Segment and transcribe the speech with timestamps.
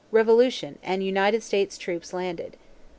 [0.09, 2.57] Revolution, and United States troops landed.